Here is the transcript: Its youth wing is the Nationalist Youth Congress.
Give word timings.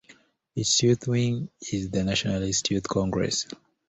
Its 0.55 0.81
youth 0.81 1.07
wing 1.07 1.47
is 1.71 1.91
the 1.91 2.03
Nationalist 2.03 2.71
Youth 2.71 2.89
Congress. 2.89 3.45